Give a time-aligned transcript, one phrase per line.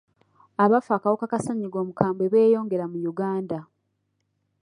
[0.63, 3.59] Abafa akawuka ka ssennyiga omukambwe beeyongera mu Uganda.